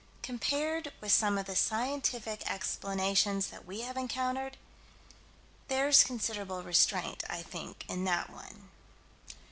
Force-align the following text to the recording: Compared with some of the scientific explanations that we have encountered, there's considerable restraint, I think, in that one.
Compared 0.23 0.93
with 0.99 1.11
some 1.11 1.37
of 1.37 1.45
the 1.45 1.55
scientific 1.55 2.41
explanations 2.49 3.49
that 3.49 3.65
we 3.67 3.81
have 3.81 3.95
encountered, 3.95 4.57
there's 5.67 6.03
considerable 6.03 6.63
restraint, 6.63 7.23
I 7.29 7.43
think, 7.43 7.85
in 7.87 8.03
that 8.05 8.31
one. 8.31 8.69